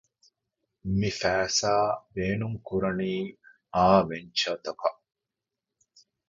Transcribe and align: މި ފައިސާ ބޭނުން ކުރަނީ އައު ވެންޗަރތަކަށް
މި 0.99 1.09
ފައިސާ 1.19 1.73
ބޭނުން 2.13 2.57
ކުރަނީ 2.67 3.11
އައު 3.75 4.01
ވެންޗަރތަކަށް 4.09 5.01